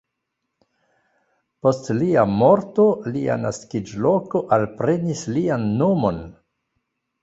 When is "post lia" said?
1.67-2.25